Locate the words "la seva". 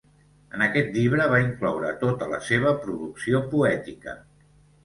2.33-2.73